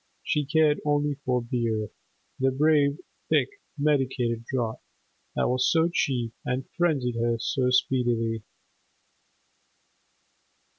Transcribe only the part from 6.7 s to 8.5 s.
frenzied her so speedily.